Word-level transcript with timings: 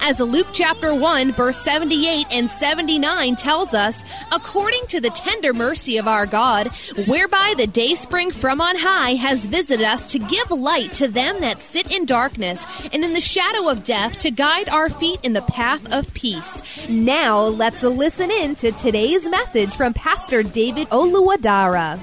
As 0.00 0.20
Luke 0.20 0.48
chapter 0.52 0.94
1, 0.94 1.32
verse 1.32 1.58
78 1.58 2.26
and 2.30 2.48
79 2.48 3.36
tells 3.36 3.74
us, 3.74 4.04
according 4.32 4.86
to 4.88 5.00
the 5.00 5.10
tender 5.10 5.52
mercy 5.52 5.96
of 5.96 6.06
our 6.06 6.26
God, 6.26 6.68
whereby 7.06 7.54
the 7.56 7.66
day 7.66 7.94
spring 7.94 8.30
from 8.30 8.60
on 8.60 8.76
high 8.76 9.14
has 9.14 9.46
visited 9.46 9.84
us 9.84 10.10
to 10.12 10.18
give 10.18 10.50
light 10.50 10.92
to 10.94 11.08
them 11.08 11.40
that 11.40 11.62
sit 11.62 11.94
in 11.94 12.04
darkness 12.04 12.66
and 12.92 13.04
in 13.04 13.14
the 13.14 13.20
shadow 13.20 13.68
of 13.68 13.84
death 13.84 14.18
to 14.18 14.30
guide 14.30 14.68
our 14.68 14.88
feet 14.88 15.20
in 15.22 15.32
the 15.32 15.42
path 15.42 15.90
of 15.92 16.12
peace. 16.14 16.62
Now 16.88 17.40
let's 17.40 17.82
listen 17.82 18.30
in 18.30 18.54
to 18.56 18.72
today's 18.72 19.28
message 19.28 19.74
from 19.74 19.94
Pastor 19.94 20.42
David 20.42 20.88
Oluwadara. 20.90 22.00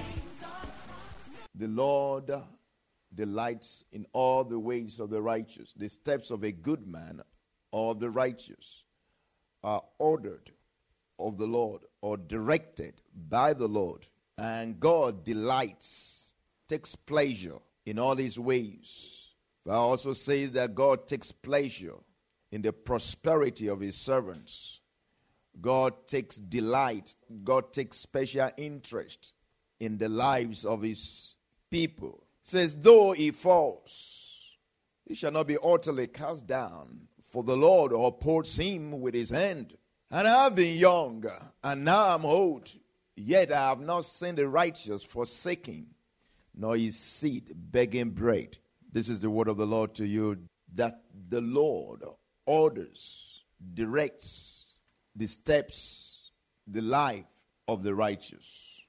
The 1.55 1.67
Lord 1.67 2.31
delights 3.13 3.85
in 3.91 4.05
all 4.13 4.43
the 4.43 4.59
ways 4.59 4.99
of 4.99 5.09
the 5.09 5.21
righteous. 5.21 5.73
The 5.75 5.89
steps 5.89 6.31
of 6.31 6.43
a 6.43 6.51
good 6.51 6.87
man 6.87 7.21
or 7.71 7.95
the 7.95 8.09
righteous 8.09 8.83
are 9.63 9.83
ordered 9.99 10.51
of 11.19 11.37
the 11.37 11.47
Lord 11.47 11.81
or 12.01 12.17
directed 12.17 13.01
by 13.29 13.53
the 13.53 13.67
Lord. 13.67 14.07
And 14.37 14.79
God 14.79 15.23
delights, 15.23 16.33
takes 16.67 16.95
pleasure 16.95 17.59
in 17.85 17.99
all 17.99 18.15
his 18.15 18.39
ways. 18.39 19.29
But 19.65 19.73
also 19.73 20.13
says 20.13 20.51
that 20.53 20.73
God 20.73 21.07
takes 21.07 21.31
pleasure 21.31 21.97
in 22.51 22.61
the 22.61 22.73
prosperity 22.73 23.67
of 23.67 23.79
his 23.79 23.95
servants. 23.95 24.79
God 25.61 26.07
takes 26.07 26.37
delight, 26.37 27.15
God 27.43 27.71
takes 27.73 27.97
special 27.97 28.49
interest 28.57 29.33
in 29.79 29.97
the 29.97 30.09
lives 30.09 30.65
of 30.65 30.81
his 30.81 31.35
people. 31.69 32.23
says, 32.43 32.75
though 32.75 33.11
he 33.11 33.31
falls, 33.31 34.57
he 35.05 35.13
shall 35.13 35.31
not 35.31 35.47
be 35.47 35.57
utterly 35.63 36.07
cast 36.07 36.47
down, 36.47 37.07
for 37.31 37.43
the 37.43 37.55
Lord 37.55 37.93
upholds 37.93 38.57
him 38.57 38.99
with 38.99 39.13
his 39.13 39.29
hand. 39.29 39.77
And 40.09 40.27
I 40.27 40.43
have 40.43 40.55
been 40.55 40.77
young, 40.77 41.25
and 41.63 41.85
now 41.85 42.09
I'm 42.09 42.25
old, 42.25 42.69
yet 43.15 43.51
I 43.51 43.69
have 43.69 43.79
not 43.79 44.05
seen 44.05 44.35
the 44.35 44.47
righteous 44.47 45.03
forsaken, 45.03 45.87
nor 46.53 46.75
his 46.75 46.97
seed 46.97 47.53
begging 47.55 48.09
bread. 48.09 48.57
This 48.91 49.07
is 49.07 49.21
the 49.21 49.29
word 49.29 49.47
of 49.47 49.55
the 49.55 49.65
Lord 49.65 49.95
to 49.95 50.05
you 50.05 50.37
that 50.73 51.01
the 51.29 51.39
Lord 51.39 52.03
orders, 52.45 53.43
directs 53.73 54.73
the 55.15 55.27
steps, 55.27 56.31
the 56.67 56.81
life 56.81 57.25
of 57.67 57.83
the 57.83 57.95
righteous. 57.95 58.81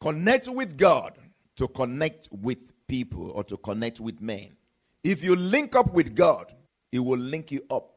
Connect 0.00 0.48
with 0.48 0.76
God 0.76 1.16
to 1.56 1.68
connect 1.68 2.28
with 2.32 2.72
people 2.88 3.30
or 3.30 3.44
to 3.44 3.56
connect 3.58 4.00
with 4.00 4.20
men. 4.20 4.56
If 5.04 5.22
you 5.22 5.36
link 5.36 5.76
up 5.76 5.92
with 5.92 6.16
God, 6.16 6.52
it 6.90 6.98
will 6.98 7.18
link 7.18 7.52
you 7.52 7.62
up 7.70 7.93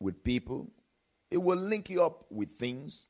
with 0.00 0.22
people. 0.22 0.70
It 1.30 1.38
will 1.38 1.58
link 1.58 1.90
you 1.90 2.02
up 2.02 2.26
with 2.30 2.50
things. 2.50 3.08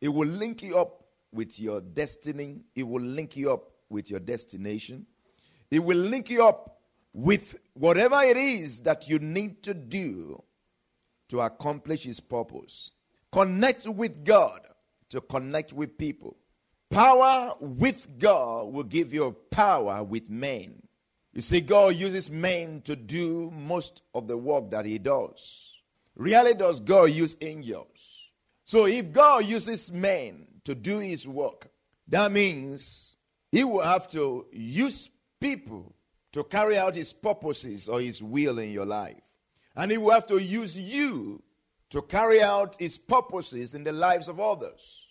It 0.00 0.08
will 0.08 0.28
link 0.28 0.62
you 0.62 0.78
up 0.78 1.04
with 1.32 1.58
your 1.60 1.80
destiny. 1.80 2.62
It 2.74 2.82
will 2.82 3.02
link 3.02 3.36
you 3.36 3.52
up 3.52 3.70
with 3.88 4.10
your 4.10 4.20
destination. 4.20 5.06
It 5.70 5.80
will 5.80 5.98
link 5.98 6.30
you 6.30 6.44
up 6.44 6.80
with 7.12 7.56
whatever 7.74 8.20
it 8.22 8.36
is 8.36 8.80
that 8.80 9.08
you 9.08 9.18
need 9.18 9.62
to 9.62 9.74
do 9.74 10.42
to 11.28 11.40
accomplish 11.40 12.04
His 12.04 12.20
purpose. 12.20 12.90
Connect 13.32 13.86
with 13.86 14.24
God 14.24 14.60
to 15.10 15.20
connect 15.20 15.72
with 15.72 15.98
people. 15.98 16.36
Power 16.90 17.54
with 17.60 18.18
God 18.18 18.72
will 18.72 18.84
give 18.84 19.12
you 19.12 19.34
power 19.50 20.02
with 20.04 20.30
men. 20.30 20.82
You 21.32 21.42
see, 21.42 21.60
God 21.60 21.96
uses 21.96 22.30
men 22.30 22.80
to 22.82 22.96
do 22.96 23.50
most 23.50 24.02
of 24.14 24.28
the 24.28 24.36
work 24.36 24.70
that 24.70 24.86
He 24.86 24.98
does. 24.98 25.72
Rarely 26.16 26.54
does 26.54 26.80
God 26.80 27.10
use 27.10 27.36
angels. 27.40 28.30
So 28.64 28.86
if 28.86 29.12
God 29.12 29.44
uses 29.44 29.92
men 29.92 30.46
to 30.64 30.74
do 30.74 30.98
His 30.98 31.28
work, 31.28 31.68
that 32.08 32.32
means 32.32 33.14
He 33.52 33.62
will 33.64 33.82
have 33.82 34.08
to 34.10 34.46
use 34.50 35.10
people 35.40 35.94
to 36.32 36.42
carry 36.44 36.76
out 36.76 36.96
His 36.96 37.12
purposes 37.12 37.88
or 37.88 38.00
His 38.00 38.22
will 38.22 38.58
in 38.58 38.72
your 38.72 38.86
life. 38.86 39.20
And 39.76 39.90
He 39.90 39.98
will 39.98 40.10
have 40.10 40.26
to 40.28 40.38
use 40.38 40.78
you 40.78 41.42
to 41.90 42.02
carry 42.02 42.42
out 42.42 42.76
His 42.80 42.98
purposes 42.98 43.74
in 43.74 43.84
the 43.84 43.92
lives 43.92 44.28
of 44.28 44.40
others. 44.40 45.06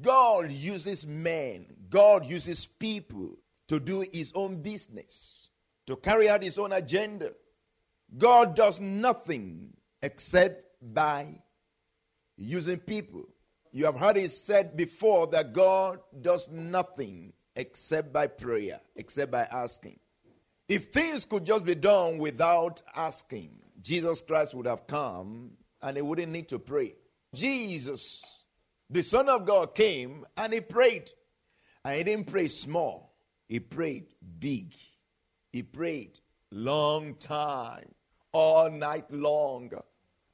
God 0.00 0.50
uses 0.50 1.06
men, 1.06 1.66
God 1.88 2.26
uses 2.26 2.66
people 2.66 3.38
to 3.68 3.80
do 3.80 4.06
his 4.12 4.32
own 4.34 4.62
business, 4.62 5.48
to 5.86 5.96
carry 5.96 6.28
out 6.28 6.42
his 6.42 6.58
own 6.58 6.72
agenda. 6.72 7.32
God 8.16 8.54
does 8.54 8.80
nothing 8.80 9.72
except 10.02 10.64
by 10.82 11.40
using 12.36 12.78
people. 12.78 13.24
You 13.72 13.84
have 13.86 13.98
heard 13.98 14.16
it 14.16 14.30
said 14.30 14.76
before 14.76 15.26
that 15.28 15.52
God 15.52 16.00
does 16.20 16.50
nothing 16.50 17.32
except 17.54 18.12
by 18.12 18.26
prayer, 18.26 18.80
except 18.94 19.30
by 19.32 19.48
asking. 19.50 19.98
If 20.68 20.86
things 20.86 21.24
could 21.24 21.44
just 21.44 21.64
be 21.64 21.74
done 21.74 22.18
without 22.18 22.82
asking, 22.94 23.50
Jesus 23.80 24.22
Christ 24.22 24.54
would 24.54 24.66
have 24.66 24.86
come 24.86 25.52
and 25.82 25.96
he 25.96 26.02
wouldn't 26.02 26.32
need 26.32 26.48
to 26.48 26.58
pray. 26.58 26.94
Jesus 27.34 28.36
the 28.88 29.02
Son 29.02 29.28
of 29.28 29.44
God 29.44 29.74
came 29.74 30.24
and 30.36 30.52
he 30.52 30.60
prayed. 30.60 31.10
And 31.84 31.96
he 31.96 32.04
didn't 32.04 32.26
pray 32.26 32.48
small, 32.48 33.16
he 33.48 33.60
prayed 33.60 34.14
big. 34.38 34.74
He 35.52 35.62
prayed 35.62 36.18
long 36.52 37.14
time, 37.14 37.94
all 38.36 38.68
night 38.70 39.10
long. 39.10 39.72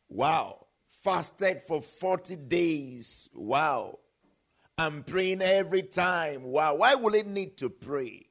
Wow. 0.08 0.66
Fasted 0.88 1.62
for 1.62 1.80
40 1.80 2.34
days. 2.34 3.28
Wow. 3.32 4.00
I'm 4.76 5.04
praying 5.04 5.40
every 5.40 5.82
time. 5.82 6.42
Wow. 6.42 6.76
Why 6.76 6.96
will 6.96 7.14
it 7.14 7.28
need 7.28 7.56
to 7.58 7.70
pray? 7.70 8.26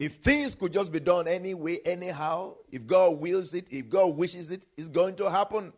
If 0.00 0.14
things 0.14 0.56
could 0.56 0.72
just 0.72 0.90
be 0.90 0.98
done 0.98 1.28
anyway, 1.28 1.78
anyhow, 1.84 2.56
if 2.72 2.84
God 2.84 3.20
wills 3.20 3.54
it, 3.54 3.68
if 3.70 3.88
God 3.88 4.16
wishes 4.16 4.50
it, 4.50 4.66
it's 4.76 4.88
going 4.88 5.14
to 5.16 5.30
happen. 5.30 5.72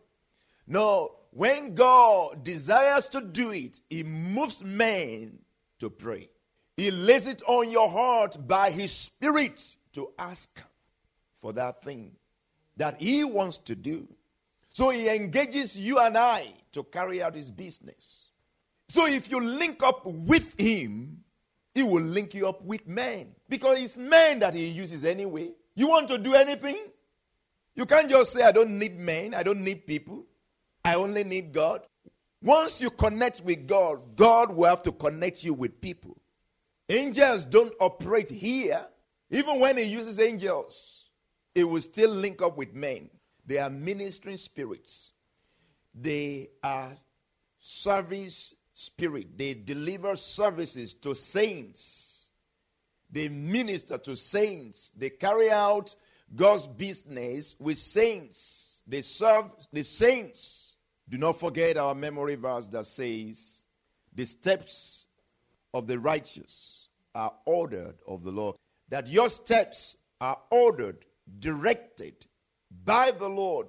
No, 0.65 1.11
when 1.29 1.75
God 1.75 2.43
desires 2.43 3.07
to 3.09 3.21
do 3.21 3.51
it, 3.51 3.79
He 3.91 4.03
moves 4.03 4.63
men 4.63 5.37
to 5.79 5.91
pray. 5.91 6.29
He 6.77 6.89
lays 6.89 7.27
it 7.27 7.43
on 7.45 7.69
your 7.69 7.89
heart 7.89 8.47
by 8.47 8.71
His 8.71 8.91
Spirit 8.91 9.75
to 9.93 10.09
ask 10.17 10.63
for 11.39 11.53
that 11.53 11.83
thing 11.83 12.15
that 12.77 13.01
He 13.01 13.23
wants 13.23 13.57
to 13.59 13.75
do. 13.75 14.07
So 14.71 14.89
He 14.89 15.09
engages 15.09 15.77
you 15.77 15.99
and 15.99 16.17
I 16.17 16.47
to 16.73 16.83
carry 16.83 17.21
out 17.21 17.35
His 17.35 17.51
business. 17.51 18.29
So 18.89 19.07
if 19.07 19.31
you 19.31 19.39
link 19.39 19.81
up 19.83 20.05
with 20.05 20.59
Him, 20.59 21.23
He 21.73 21.83
will 21.83 22.03
link 22.03 22.33
you 22.33 22.47
up 22.47 22.61
with 22.63 22.87
men 22.87 23.35
because 23.49 23.79
it's 23.81 23.97
men 23.97 24.39
that 24.39 24.53
He 24.53 24.67
uses 24.67 25.05
anyway. 25.05 25.51
You 25.75 25.87
want 25.87 26.07
to 26.09 26.17
do 26.17 26.33
anything? 26.33 26.77
You 27.75 27.85
can't 27.85 28.09
just 28.09 28.31
say, 28.31 28.43
I 28.43 28.51
don't 28.51 28.79
need 28.79 28.97
men, 28.97 29.33
I 29.33 29.43
don't 29.43 29.61
need 29.61 29.85
people. 29.85 30.25
I 30.83 30.95
only 30.95 31.23
need 31.23 31.51
God. 31.51 31.81
Once 32.41 32.79
you 32.79 32.91
connect 32.91 33.41
with 33.41 33.67
God, 33.67 34.15
God 34.15 34.55
will 34.55 34.69
have 34.69 34.83
to 34.83 34.91
connect 34.91 35.43
you 35.43 35.53
with 35.53 35.81
people. 35.81 36.15
Angels 36.87 37.43
don't 37.43 37.73
operate 37.79 38.29
here. 38.29 38.85
Even 39.31 39.59
when 39.59 39.77
He 39.77 39.83
uses 39.83 40.19
angels, 40.19 40.94
it 41.55 41.63
will 41.63 41.81
still 41.81 42.11
link 42.11 42.41
up 42.41 42.57
with 42.57 42.75
men. 42.75 43.09
They 43.45 43.57
are 43.57 43.69
ministering 43.69 44.37
spirits. 44.37 45.13
They 45.93 46.49
are 46.61 46.91
service 47.59 48.53
spirit. 48.73 49.37
They 49.37 49.53
deliver 49.53 50.15
services 50.15 50.93
to 50.95 51.15
saints. 51.15 52.29
They 53.09 53.29
minister 53.29 53.97
to 53.99 54.15
saints. 54.15 54.91
They 54.95 55.09
carry 55.09 55.49
out 55.49 55.95
God's 56.35 56.67
business 56.67 57.55
with 57.59 57.77
saints. 57.77 58.81
They 58.85 59.01
serve 59.01 59.45
the 59.71 59.83
saints. 59.83 60.75
Do 61.07 61.17
not 61.17 61.39
forget 61.39 61.77
our 61.77 61.95
memory 61.95 62.35
verse 62.35 62.67
that 62.67 62.85
says, 62.85 63.63
The 64.13 64.25
steps 64.25 65.05
of 65.73 65.87
the 65.87 65.99
righteous 65.99 66.89
are 67.13 67.33
ordered 67.45 67.95
of 68.07 68.23
the 68.23 68.31
Lord. 68.31 68.55
That 68.89 69.07
your 69.07 69.29
steps 69.29 69.97
are 70.19 70.37
ordered, 70.49 71.05
directed 71.39 72.25
by 72.83 73.11
the 73.11 73.29
Lord. 73.29 73.67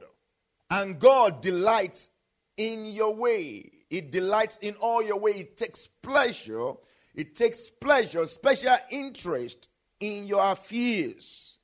And 0.71 0.99
God 0.99 1.43
delights 1.43 2.11
in 2.57 2.87
your 2.87 3.15
way. 3.15 3.71
It 3.91 4.11
delights 4.11 4.59
in 4.59 4.75
all 4.75 5.03
your 5.03 5.19
way. 5.19 5.33
It 5.33 5.57
takes 5.57 5.87
pleasure. 5.87 6.73
It 7.15 7.35
takes 7.35 7.71
pleasure, 7.71 8.27
special 8.27 8.77
interest 8.91 9.69
in 10.01 10.27
your 10.27 10.45
affairs. 10.53 11.59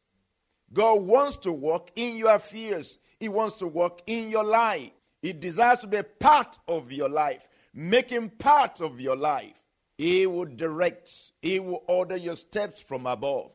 God 0.73 1.03
wants 1.03 1.37
to 1.39 1.53
work 1.53 1.91
in 1.97 2.17
your 2.17 2.35
affairs. 2.35 2.99
He 3.21 3.29
wants 3.29 3.57
to 3.57 3.67
work 3.67 4.01
in 4.07 4.31
your 4.31 4.45
life. 4.45 4.91
He 5.21 5.33
desires 5.33 5.81
to 5.81 5.87
be 5.87 5.99
a 5.99 6.05
part 6.05 6.59
of 6.67 6.91
your 6.91 7.09
life, 7.09 7.47
making 7.75 8.31
part 8.31 8.81
of 8.81 9.01
your 9.01 9.17
life. 9.17 9.63
He 9.99 10.27
will 10.27 10.47
direct, 10.47 11.33
He 11.43 11.61
will 11.61 11.85
order 11.87 12.17
your 12.17 12.37
steps 12.37 12.81
from 12.81 13.07
above. 13.07 13.53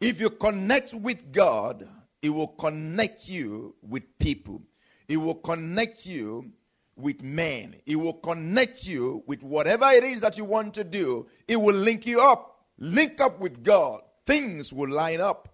If 0.00 0.20
you 0.20 0.30
connect 0.30 0.94
with 0.94 1.32
God, 1.32 1.86
it 2.22 2.30
will 2.30 2.48
connect 2.48 3.28
you 3.28 3.74
with 3.82 4.02
people. 4.18 4.62
It 5.08 5.16
will 5.16 5.34
connect 5.34 6.06
you 6.06 6.52
with 6.96 7.22
men. 7.22 7.76
It 7.86 7.96
will 7.96 8.14
connect 8.14 8.86
you 8.86 9.22
with 9.26 9.42
whatever 9.42 9.90
it 9.90 10.04
is 10.04 10.20
that 10.20 10.38
you 10.38 10.44
want 10.44 10.74
to 10.74 10.84
do. 10.84 11.26
It 11.48 11.56
will 11.56 11.74
link 11.74 12.06
you 12.06 12.20
up. 12.20 12.64
Link 12.78 13.20
up 13.20 13.40
with 13.40 13.62
God. 13.62 14.00
Things 14.24 14.72
will 14.72 14.90
line 14.90 15.20
up. 15.20 15.48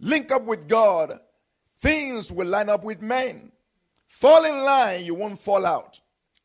Link 0.00 0.32
up 0.32 0.42
with 0.42 0.68
God. 0.68 1.20
Things 1.80 2.32
will 2.32 2.46
line 2.46 2.68
up 2.68 2.82
with 2.82 3.02
men. 3.02 3.52
Fall 4.08 4.44
in 4.44 4.64
line, 4.64 5.04
you 5.04 5.14
won't 5.14 5.38
fall 5.38 5.66
out. 5.66 6.00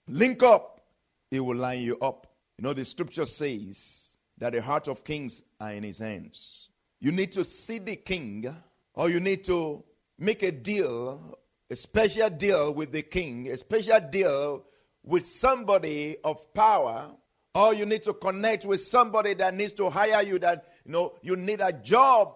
Link 0.08 0.42
up, 0.44 0.82
it 1.30 1.40
will 1.40 1.56
line 1.56 1.82
you 1.82 1.98
up. 2.00 2.28
You 2.58 2.64
know, 2.64 2.74
the 2.74 2.84
scripture 2.84 3.26
says 3.26 4.18
that 4.38 4.54
the 4.54 4.62
heart 4.62 4.88
of 4.88 5.04
kings 5.04 5.44
are 5.62 5.72
in 5.72 5.84
his 5.84 6.00
hands. 6.00 6.70
You 7.00 7.12
need 7.12 7.32
to 7.34 7.46
see 7.46 7.80
the 7.80 7.96
king, 7.96 8.54
or 8.94 9.10
you 9.10 9.20
need 9.20 9.44
to 9.46 9.84
make 10.18 10.44
a 10.44 10.52
deal 10.52 11.40
a 11.70 11.76
special 11.76 12.30
deal 12.30 12.74
with 12.74 12.92
the 12.92 13.04
king, 13.04 13.50
a 13.50 13.58
special 13.58 14.00
deal 14.00 14.66
with 15.04 15.28
somebody 15.28 16.18
of 16.24 16.52
power, 16.54 17.12
or 17.54 17.74
you 17.74 17.86
need 17.86 18.04
to 18.04 18.14
connect 18.14 18.66
with 18.66 18.82
somebody 18.82 19.34
that 19.36 19.54
needs 19.54 19.74
to 19.74 19.90
hire 19.90 20.24
you, 20.24 20.40
that 20.40 20.66
you 20.86 20.92
know 20.92 21.14
you 21.22 21.36
need 21.36 21.62
a 21.62 21.72
job. 21.72 22.36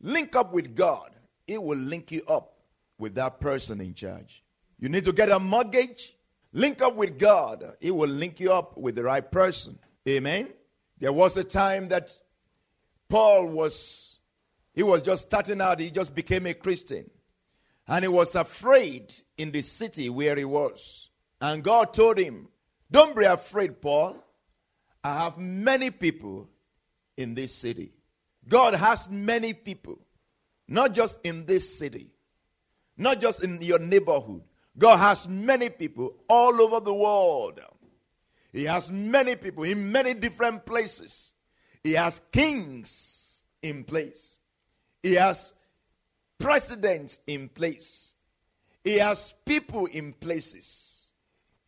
Link 0.00 0.34
up 0.34 0.52
with 0.52 0.74
God. 0.74 1.10
It 1.46 1.62
will 1.62 1.78
link 1.78 2.10
you 2.10 2.22
up 2.26 2.56
with 2.98 3.14
that 3.16 3.40
person 3.40 3.80
in 3.80 3.94
charge. 3.94 4.42
You 4.78 4.88
need 4.88 5.04
to 5.04 5.12
get 5.12 5.30
a 5.30 5.38
mortgage. 5.38 6.14
Link 6.52 6.82
up 6.82 6.96
with 6.96 7.18
God. 7.18 7.76
It 7.80 7.92
will 7.92 8.08
link 8.08 8.40
you 8.40 8.52
up 8.52 8.76
with 8.76 8.94
the 8.94 9.02
right 9.02 9.30
person. 9.30 9.78
Amen. 10.08 10.48
There 10.98 11.12
was 11.12 11.36
a 11.36 11.44
time 11.44 11.88
that 11.88 12.10
Paul 13.12 13.48
was 13.48 14.18
he 14.72 14.82
was 14.82 15.02
just 15.02 15.26
starting 15.26 15.60
out, 15.60 15.80
he 15.80 15.90
just 15.90 16.14
became 16.14 16.46
a 16.46 16.54
Christian. 16.54 17.10
And 17.86 18.06
he 18.06 18.08
was 18.08 18.34
afraid 18.34 19.12
in 19.36 19.50
the 19.50 19.60
city 19.60 20.08
where 20.08 20.34
he 20.34 20.46
was. 20.46 21.10
And 21.38 21.62
God 21.62 21.92
told 21.92 22.16
him, 22.16 22.48
Don't 22.90 23.14
be 23.14 23.26
afraid, 23.26 23.82
Paul. 23.82 24.16
I 25.04 25.12
have 25.24 25.36
many 25.36 25.90
people 25.90 26.48
in 27.18 27.34
this 27.34 27.54
city. 27.54 27.92
God 28.48 28.72
has 28.72 29.06
many 29.10 29.52
people, 29.52 29.98
not 30.66 30.94
just 30.94 31.20
in 31.22 31.44
this 31.44 31.78
city, 31.78 32.12
not 32.96 33.20
just 33.20 33.44
in 33.44 33.60
your 33.60 33.78
neighborhood. 33.78 34.40
God 34.78 34.96
has 34.96 35.28
many 35.28 35.68
people 35.68 36.14
all 36.30 36.62
over 36.62 36.80
the 36.80 36.94
world. 36.94 37.60
He 38.54 38.64
has 38.64 38.90
many 38.90 39.36
people 39.36 39.64
in 39.64 39.92
many 39.92 40.14
different 40.14 40.64
places. 40.64 41.31
He 41.84 41.92
has 41.92 42.22
kings 42.32 43.42
in 43.62 43.84
place. 43.84 44.38
He 45.02 45.14
has 45.14 45.52
presidents 46.38 47.20
in 47.26 47.48
place, 47.48 48.14
he 48.82 48.98
has 48.98 49.34
people 49.44 49.86
in 49.86 50.12
places, 50.12 51.06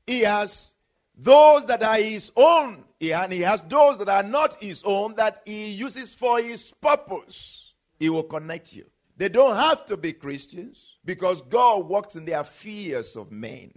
he 0.07 0.21
has 0.21 0.75
those 1.17 1.65
that 1.67 1.83
are 1.83 1.97
his 1.97 2.33
own, 2.37 2.85
and 3.01 3.33
he 3.33 3.41
has 3.41 3.63
those 3.63 3.99
that 3.99 4.09
are 4.09 4.23
not 4.23 4.61
his 4.61 4.83
own 4.85 5.15
that 5.15 5.43
he 5.45 5.71
uses 5.71 6.13
for 6.13 6.41
his 6.41 6.73
purpose. 6.81 7.75
He 8.01 8.11
will 8.11 8.25
connect 8.25 8.73
you. 8.73 8.85
They 9.17 9.29
don't 9.29 9.55
have 9.55 9.85
to 9.87 9.97
be 9.97 10.13
Christians 10.13 10.97
because 11.05 11.41
God 11.43 11.89
works 11.89 12.17
in 12.17 12.25
the 12.25 12.41
affairs 12.41 13.15
of 13.15 13.31
men. 13.31 13.71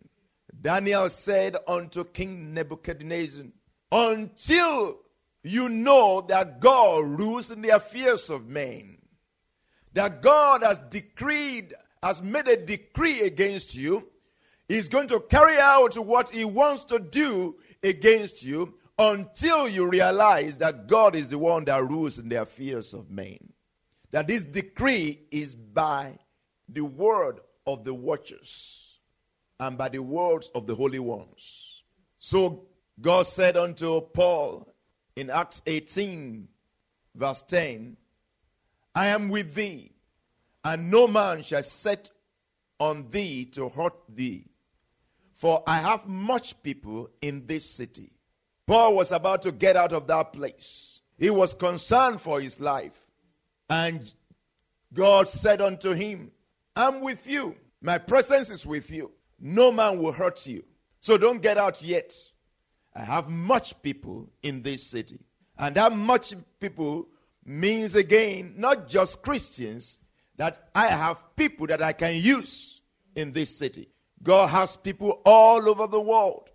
Daniel 0.59 1.09
said 1.11 1.57
unto 1.67 2.03
King 2.05 2.55
Nebuchadnezzar, 2.55 3.45
Until 3.91 4.97
you 5.43 5.69
know 5.69 6.21
that 6.27 6.59
God 6.59 7.05
rules 7.05 7.51
in 7.51 7.61
the 7.61 7.69
affairs 7.69 8.29
of 8.29 8.47
men, 8.47 8.97
that 9.93 10.21
God 10.21 10.63
has 10.63 10.79
decreed, 10.89 11.73
has 12.03 12.21
made 12.21 12.47
a 12.47 12.57
decree 12.57 13.21
against 13.21 13.75
you, 13.75 14.07
He's 14.67 14.89
going 14.89 15.07
to 15.07 15.21
carry 15.21 15.57
out 15.57 15.97
what 15.97 16.29
He 16.29 16.43
wants 16.43 16.83
to 16.85 16.99
do 16.99 17.55
against 17.81 18.43
you 18.43 18.75
until 18.99 19.69
you 19.69 19.89
realize 19.89 20.57
that 20.57 20.87
God 20.87 21.15
is 21.15 21.29
the 21.29 21.37
one 21.37 21.65
that 21.65 21.83
rules 21.83 22.19
in 22.19 22.29
the 22.29 22.41
affairs 22.41 22.93
of 22.93 23.09
men. 23.09 23.37
That 24.11 24.27
this 24.27 24.43
decree 24.43 25.27
is 25.31 25.53
by 25.55 26.17
the 26.67 26.81
word 26.81 27.39
of 27.65 27.83
the 27.83 27.93
watchers 27.93 28.99
and 29.59 29.77
by 29.77 29.89
the 29.89 29.99
words 29.99 30.49
of 30.55 30.67
the 30.67 30.75
holy 30.75 30.99
ones. 30.99 31.83
So 32.19 32.67
God 32.99 33.27
said 33.27 33.57
unto 33.57 34.01
Paul 34.01 34.73
in 35.17 35.31
Acts 35.31 35.63
18, 35.65 36.47
verse 37.15 37.41
10, 37.41 37.97
I 38.93 39.07
am 39.07 39.29
with 39.29 39.55
thee, 39.55 39.91
and 40.63 40.91
no 40.91 41.07
man 41.07 41.41
shall 41.41 41.63
set 41.63 42.11
on 42.79 43.09
thee 43.09 43.45
to 43.45 43.67
hurt 43.67 43.95
thee. 44.07 44.45
For 45.33 45.63
I 45.65 45.77
have 45.77 46.07
much 46.07 46.61
people 46.61 47.09
in 47.19 47.47
this 47.47 47.67
city. 47.67 48.11
Paul 48.67 48.95
was 48.95 49.11
about 49.11 49.41
to 49.43 49.51
get 49.51 49.75
out 49.75 49.91
of 49.91 50.05
that 50.05 50.33
place. 50.33 51.01
He 51.17 51.31
was 51.31 51.55
concerned 51.55 52.21
for 52.21 52.39
his 52.39 52.59
life. 52.59 53.07
And 53.71 54.13
God 54.93 55.29
said 55.29 55.61
unto 55.61 55.93
him, 55.93 56.31
I'm 56.75 57.01
with 57.01 57.27
you. 57.27 57.55
My 57.81 57.97
presence 57.97 58.51
is 58.51 58.67
with 58.67 58.91
you. 58.91 59.11
No 59.39 59.71
man 59.71 59.99
will 59.99 60.11
hurt 60.11 60.45
you. 60.45 60.63
So 60.99 61.17
don't 61.17 61.41
get 61.41 61.57
out 61.57 61.81
yet. 61.81 62.13
I 62.97 63.03
have 63.03 63.29
much 63.29 63.79
people 63.83 64.27
in 64.41 64.63
this 64.63 64.81
city. 64.81 65.19
And 65.57 65.75
that 65.75 65.93
much 65.93 66.33
people 66.59 67.07
means 67.45 67.93
again 67.95 68.55
not 68.57 68.87
just 68.87 69.21
Christians, 69.21 69.99
that 70.37 70.69
I 70.73 70.87
have 70.87 71.35
people 71.35 71.67
that 71.67 71.81
I 71.81 71.93
can 71.93 72.15
use 72.15 72.81
in 73.15 73.33
this 73.33 73.55
city. 73.55 73.89
God 74.23 74.47
has 74.47 74.75
people 74.75 75.21
all 75.25 75.69
over 75.69 75.85
the 75.85 76.01
world. 76.01 76.49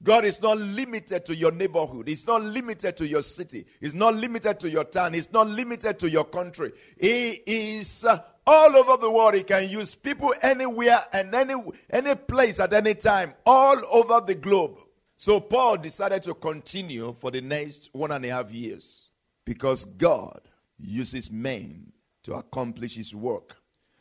God 0.00 0.24
is 0.24 0.40
not 0.40 0.58
limited 0.58 1.24
to 1.26 1.34
your 1.34 1.50
neighborhood. 1.50 2.06
He's 2.06 2.24
not 2.24 2.42
limited 2.42 2.96
to 2.98 3.06
your 3.06 3.22
city. 3.22 3.66
He's 3.80 3.94
not 3.94 4.14
limited 4.14 4.60
to 4.60 4.70
your 4.70 4.84
town. 4.84 5.14
He's 5.14 5.32
not 5.32 5.48
limited 5.48 5.98
to 5.98 6.08
your 6.08 6.24
country. 6.24 6.72
He 7.00 7.42
is 7.44 8.04
uh, 8.04 8.22
all 8.46 8.76
over 8.76 8.96
the 9.00 9.10
world. 9.10 9.34
He 9.34 9.42
can 9.42 9.68
use 9.68 9.96
people 9.96 10.32
anywhere 10.42 11.04
and 11.12 11.34
any, 11.34 11.54
any 11.90 12.14
place 12.14 12.60
at 12.60 12.72
any 12.72 12.94
time, 12.94 13.34
all 13.44 13.76
over 13.90 14.24
the 14.24 14.36
globe. 14.36 14.78
So 15.20 15.40
Paul 15.40 15.78
decided 15.78 16.22
to 16.22 16.34
continue 16.34 17.12
for 17.12 17.32
the 17.32 17.40
next 17.40 17.90
one 17.92 18.12
and 18.12 18.24
a 18.24 18.28
half 18.28 18.52
years 18.52 19.10
because 19.44 19.84
God 19.84 20.40
uses 20.78 21.28
men 21.28 21.92
to 22.22 22.34
accomplish 22.34 22.94
his 22.94 23.12
work. 23.12 23.56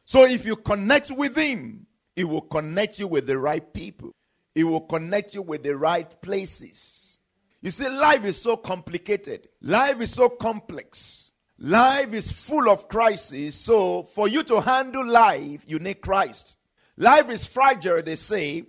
So 0.06 0.26
if 0.26 0.46
you 0.46 0.56
connect 0.56 1.10
with 1.10 1.36
him, 1.36 1.88
he 2.16 2.24
will 2.24 2.42
connect 2.42 3.00
you 3.00 3.08
with 3.08 3.26
the 3.26 3.40
right 3.40 3.74
people. 3.74 4.12
He 4.54 4.64
will 4.64 4.82
connect 4.82 5.34
you 5.34 5.42
with 5.42 5.64
the 5.64 5.76
right 5.76 6.22
places. 6.22 7.18
You 7.64 7.72
see, 7.72 7.90
life 7.90 8.24
is 8.24 8.40
so 8.40 8.56
complicated. 8.56 9.50
Life 9.60 10.00
is 10.02 10.12
so 10.12 10.30
complex. 10.30 11.32
Life 11.58 12.14
is 12.14 12.32
full 12.32 12.70
of 12.70 12.88
crises. 12.88 13.56
So, 13.56 14.04
for 14.04 14.28
you 14.28 14.44
to 14.44 14.62
handle 14.62 15.04
life, 15.04 15.64
you 15.66 15.80
need 15.80 16.00
Christ. 16.00 16.58
Life 16.96 17.32
is 17.32 17.44
fragile, 17.44 18.04
they 18.04 18.18
say. 18.18 18.66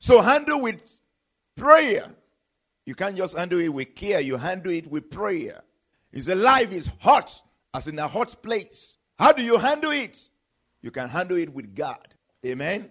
So, 0.00 0.20
handle 0.20 0.62
with 0.62 0.99
prayer. 1.60 2.08
You 2.86 2.94
can't 2.94 3.16
just 3.16 3.36
handle 3.36 3.60
it 3.60 3.68
with 3.68 3.94
care, 3.94 4.20
you 4.20 4.36
handle 4.36 4.72
it 4.72 4.90
with 4.90 5.10
prayer. 5.10 5.62
Said, 6.18 6.38
Life 6.38 6.72
is 6.72 6.90
hot, 6.98 7.40
as 7.74 7.86
in 7.86 7.98
a 7.98 8.08
hot 8.08 8.34
place. 8.42 8.96
How 9.18 9.32
do 9.32 9.42
you 9.42 9.58
handle 9.58 9.92
it? 9.92 10.28
You 10.82 10.90
can 10.90 11.08
handle 11.08 11.36
it 11.36 11.52
with 11.52 11.74
God. 11.74 12.08
Amen. 12.44 12.90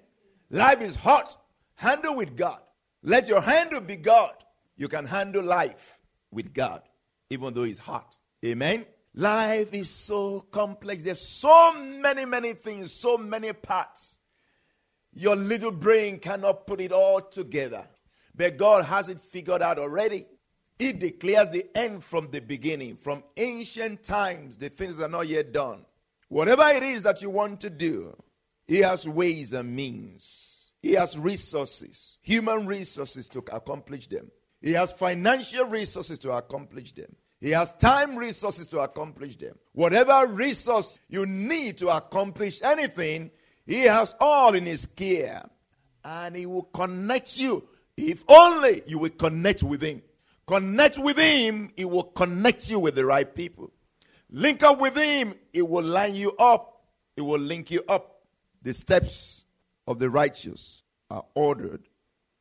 Life 0.51 0.81
is 0.81 0.95
hot. 0.95 1.35
Handle 1.75 2.15
with 2.15 2.37
God. 2.37 2.59
Let 3.01 3.27
your 3.27 3.41
handle 3.41 3.81
be 3.81 3.95
God. 3.95 4.33
You 4.77 4.87
can 4.87 5.05
handle 5.05 5.43
life 5.43 5.99
with 6.31 6.53
God, 6.53 6.83
even 7.29 7.53
though 7.53 7.63
it's 7.63 7.79
hot. 7.79 8.17
Amen. 8.45 8.85
Life 9.15 9.73
is 9.73 9.89
so 9.89 10.41
complex. 10.51 11.03
There's 11.03 11.21
so 11.21 11.73
many, 11.73 12.25
many 12.25 12.53
things, 12.53 12.93
so 12.93 13.17
many 13.17 13.51
parts. 13.51 14.17
Your 15.13 15.35
little 15.35 15.71
brain 15.71 16.19
cannot 16.19 16.67
put 16.67 16.79
it 16.79 16.91
all 16.91 17.21
together. 17.21 17.85
But 18.39 18.55
God 18.55 18.85
has 18.85 19.09
it 19.09 19.19
figured 19.19 19.61
out 19.61 19.79
already. 19.79 20.25
He 20.79 20.93
declares 20.93 21.49
the 21.49 21.65
end 21.75 22.05
from 22.05 22.31
the 22.31 22.39
beginning, 22.39 22.95
from 22.95 23.21
ancient 23.35 24.01
times, 24.01 24.55
the 24.55 24.69
things 24.69 24.95
that 24.95 25.03
are 25.03 25.09
not 25.09 25.27
yet 25.27 25.51
done. 25.51 25.83
Whatever 26.29 26.63
it 26.69 26.81
is 26.81 27.03
that 27.03 27.21
you 27.21 27.29
want 27.29 27.59
to 27.59 27.69
do, 27.69 28.15
He 28.65 28.77
has 28.77 29.05
ways 29.05 29.51
and 29.51 29.75
means. 29.75 30.71
He 30.81 30.93
has 30.93 31.17
resources, 31.17 32.17
human 32.21 32.65
resources 32.65 33.27
to 33.27 33.39
accomplish 33.39 34.07
them. 34.07 34.31
He 34.61 34.71
has 34.71 34.93
financial 34.93 35.65
resources 35.65 36.17
to 36.19 36.31
accomplish 36.31 36.93
them. 36.93 37.13
He 37.41 37.49
has 37.49 37.73
time 37.73 38.15
resources 38.15 38.69
to 38.69 38.79
accomplish 38.79 39.35
them. 39.35 39.57
Whatever 39.73 40.31
resource 40.31 40.97
you 41.09 41.25
need 41.25 41.77
to 41.79 41.89
accomplish 41.89 42.61
anything, 42.61 43.31
He 43.65 43.81
has 43.81 44.15
all 44.17 44.53
in 44.55 44.65
His 44.65 44.85
care. 44.85 45.43
And 46.05 46.37
He 46.37 46.45
will 46.45 46.63
connect 46.63 47.37
you 47.37 47.67
if 47.99 48.23
only 48.27 48.81
you 48.85 48.97
will 48.99 49.09
connect 49.09 49.63
with 49.63 49.81
Him. 49.81 50.01
Connect 50.47 50.97
with 50.97 51.17
Him, 51.17 51.71
He 51.75 51.85
will 51.85 52.03
connect 52.03 52.69
you 52.69 52.79
with 52.79 52.95
the 52.95 53.05
right 53.05 53.33
people. 53.33 53.71
Link 54.31 54.63
up 54.63 54.79
with 54.79 54.95
Him, 54.95 55.33
He 55.53 55.61
will 55.61 55.83
line 55.83 56.15
you 56.15 56.35
up, 56.37 56.83
He 57.15 57.21
will 57.21 57.39
link 57.39 57.71
you 57.71 57.83
up. 57.87 58.23
The 58.61 58.73
steps 58.73 59.43
of 59.87 59.99
the 59.99 60.09
righteous 60.09 60.83
are 61.09 61.25
ordered 61.33 61.87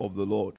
of 0.00 0.14
the 0.14 0.26
Lord. 0.26 0.54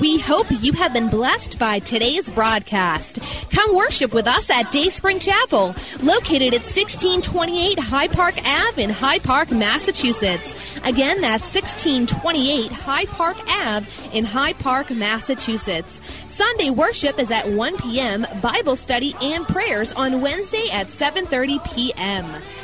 We 0.00 0.18
hope 0.18 0.46
you 0.50 0.72
have 0.72 0.92
been 0.92 1.08
blessed 1.08 1.56
by 1.58 1.78
today's 1.78 2.28
broadcast. 2.28 3.20
Come 3.50 3.76
worship 3.76 4.12
with 4.12 4.26
us 4.26 4.50
at 4.50 4.72
Dayspring 4.72 5.20
Chapel, 5.20 5.74
located 6.02 6.52
at 6.52 6.62
1628 6.62 7.78
Hyde 7.78 8.10
Park 8.10 8.34
Ave 8.44 8.82
in 8.82 8.90
Hyde 8.90 9.22
Park, 9.22 9.52
Massachusetts. 9.52 10.54
Again, 10.84 11.20
that's 11.20 11.54
1628 11.54 12.72
Hyde 12.72 13.08
Park 13.08 13.36
Ave 13.46 13.86
in 14.12 14.24
Hyde 14.24 14.58
Park, 14.58 14.90
Massachusetts. 14.90 16.00
Sunday 16.28 16.70
worship 16.70 17.20
is 17.20 17.30
at 17.30 17.48
1 17.48 17.76
p.m., 17.76 18.26
Bible 18.42 18.74
study 18.74 19.14
and 19.22 19.46
prayers 19.46 19.92
on 19.92 20.20
Wednesday 20.20 20.70
at 20.70 20.88
7:30 20.88 21.72
p.m. 21.72 22.26